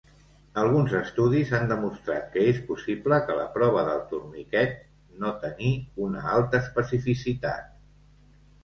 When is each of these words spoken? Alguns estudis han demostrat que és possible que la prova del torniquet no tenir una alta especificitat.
Alguns 0.59 0.93
estudis 0.99 1.51
han 1.57 1.67
demostrat 1.71 2.25
que 2.37 2.45
és 2.53 2.63
possible 2.71 3.19
que 3.27 3.37
la 3.41 3.45
prova 3.59 3.85
del 3.91 4.03
torniquet 4.15 4.75
no 5.25 5.37
tenir 5.47 5.73
una 6.09 6.27
alta 6.39 6.65
especificitat. 6.67 7.75